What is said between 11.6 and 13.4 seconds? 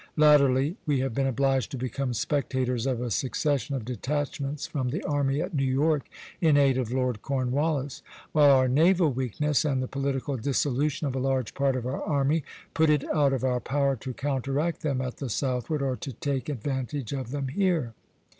of our army, put it out